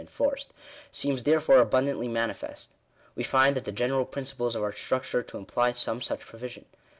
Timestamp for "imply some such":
5.37-6.21